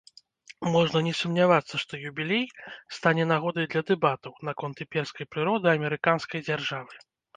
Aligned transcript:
Можна 0.75 1.01
не 1.07 1.11
сумнявацца, 1.19 1.75
што 1.83 1.99
юбілей 2.09 2.45
стане 2.99 3.27
нагодай 3.33 3.69
для 3.75 3.81
дэбатаў 3.91 4.33
наконт 4.49 4.83
імперскай 4.87 5.25
прыроды 5.35 5.67
амерыканскай 5.77 6.39
дзяржавы. 6.49 6.93